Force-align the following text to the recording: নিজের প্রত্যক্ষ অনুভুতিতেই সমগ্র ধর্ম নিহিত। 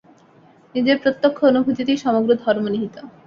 নিজের 0.75 0.97
প্রত্যক্ষ 1.03 1.39
অনুভুতিতেই 1.43 1.97
সমগ্র 1.97 2.29
ধর্ম 2.43 2.63
নিহিত। 2.67 2.95